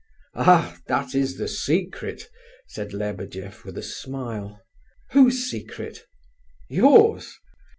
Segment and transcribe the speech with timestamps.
[0.33, 2.27] "Ah that is the secret,"
[2.65, 4.59] said Lebedeff, with a smile.
[5.11, 6.07] "Whose secret?"
[6.67, 7.37] "Yours.